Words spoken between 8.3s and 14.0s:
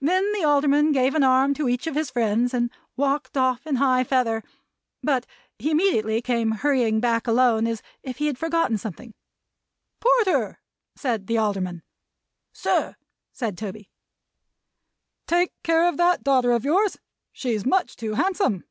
forgotten something. "Porter!" said the Alderman. "Sir!" said Toby.